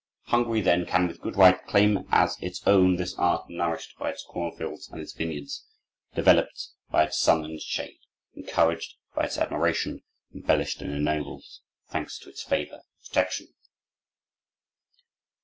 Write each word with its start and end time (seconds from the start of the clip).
Hungary, 0.23 0.61
then, 0.61 0.87
can 0.87 1.05
with 1.05 1.21
good 1.21 1.35
right 1.35 1.63
claim 1.67 2.07
as 2.09 2.35
its 2.41 2.65
own 2.65 2.95
this 2.95 3.13
art 3.19 3.47
nourished 3.51 3.99
by 3.99 4.09
its 4.09 4.23
cornfields 4.27 4.89
and 4.89 4.99
its 4.99 5.13
vineyards, 5.13 5.63
developed 6.15 6.69
by 6.89 7.03
its 7.03 7.19
sun 7.19 7.45
and 7.45 7.53
its 7.53 7.63
shade, 7.63 7.99
encouraged 8.33 8.95
by 9.13 9.25
its 9.25 9.37
admiration, 9.37 10.01
embellished 10.33 10.81
and 10.81 10.91
ennobled, 10.91 11.43
thanks 11.89 12.17
to 12.17 12.29
its 12.29 12.41
favor 12.41 12.77
and 12.77 12.83
protection." 13.07 13.49